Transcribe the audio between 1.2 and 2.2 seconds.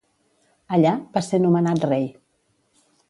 ser nomenat rei.